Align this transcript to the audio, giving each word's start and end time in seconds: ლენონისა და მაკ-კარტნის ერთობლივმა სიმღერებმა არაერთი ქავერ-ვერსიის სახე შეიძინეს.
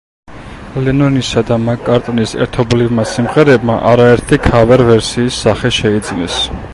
ლენონისა 0.85 1.43
და 1.49 1.57
მაკ-კარტნის 1.65 2.33
ერთობლივმა 2.45 3.05
სიმღერებმა 3.11 3.77
არაერთი 3.91 4.41
ქავერ-ვერსიის 4.49 5.41
სახე 5.47 5.73
შეიძინეს. 5.81 6.43